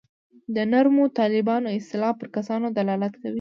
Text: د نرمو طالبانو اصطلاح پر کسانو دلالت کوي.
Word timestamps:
د 0.55 0.57
نرمو 0.71 1.03
طالبانو 1.19 1.73
اصطلاح 1.77 2.13
پر 2.19 2.27
کسانو 2.35 2.65
دلالت 2.77 3.13
کوي. 3.21 3.29